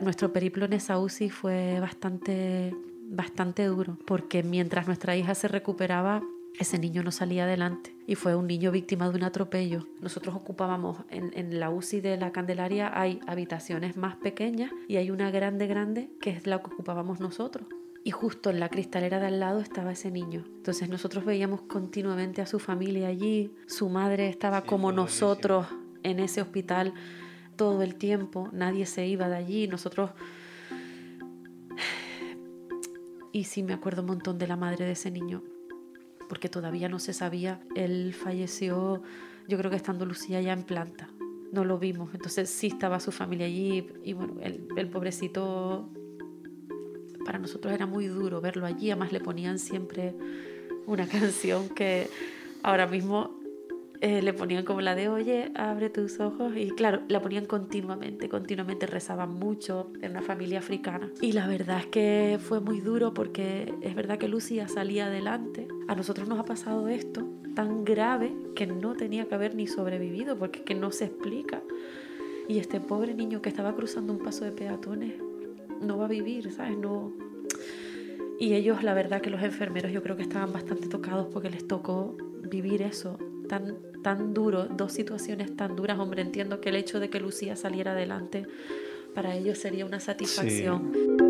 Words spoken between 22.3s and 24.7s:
a su familia allí, su madre estaba